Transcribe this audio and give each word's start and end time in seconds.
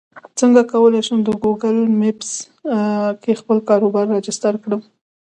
څنګه 0.39 0.61
کولی 0.71 1.01
شم 1.07 1.19
د 1.23 1.29
ګوګل 1.43 1.77
مېپس 1.99 2.31
کې 3.21 3.39
خپل 3.41 3.57
کاروبار 3.69 4.05
راجستر 4.15 4.53
کړم 4.63 4.81